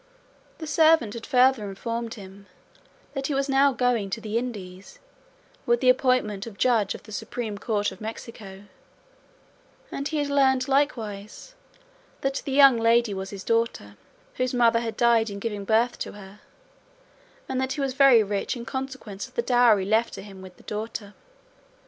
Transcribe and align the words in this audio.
The 0.57 0.65
servant 0.65 1.13
had 1.13 1.27
further 1.27 1.69
informed 1.69 2.15
him 2.15 2.47
that 3.13 3.27
he 3.27 3.35
was 3.35 3.47
now 3.47 3.71
going 3.71 4.09
to 4.09 4.19
the 4.19 4.35
Indies 4.35 4.97
with 5.67 5.79
the 5.79 5.89
appointment 5.91 6.47
of 6.47 6.57
Judge 6.57 6.95
of 6.95 7.03
the 7.03 7.11
Supreme 7.11 7.59
Court 7.59 7.91
of 7.91 8.01
Mexico; 8.01 8.63
and 9.91 10.07
he 10.07 10.17
had 10.17 10.25
learned, 10.29 10.67
likewise, 10.67 11.53
that 12.21 12.41
the 12.45 12.51
young 12.51 12.77
lady 12.77 13.13
was 13.13 13.29
his 13.29 13.43
daughter, 13.43 13.95
whose 14.37 14.55
mother 14.55 14.79
had 14.79 14.97
died 14.97 15.29
in 15.29 15.37
giving 15.37 15.65
birth 15.65 15.99
to 15.99 16.13
her, 16.13 16.39
and 17.47 17.61
that 17.61 17.73
he 17.73 17.81
was 17.81 17.93
very 17.93 18.23
rich 18.23 18.57
in 18.57 18.65
consequence 18.65 19.27
of 19.27 19.35
the 19.35 19.43
dowry 19.43 19.85
left 19.85 20.15
to 20.15 20.23
him 20.23 20.41
with 20.41 20.57
the 20.57 20.63
daughter. 20.63 21.13